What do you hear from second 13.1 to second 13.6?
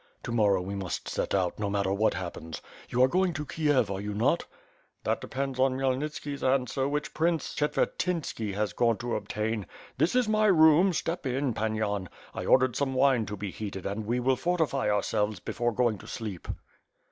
to be